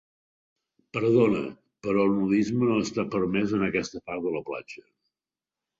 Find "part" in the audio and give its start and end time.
4.11-4.27